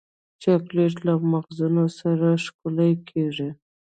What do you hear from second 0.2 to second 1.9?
چاکلېټ له مغزونو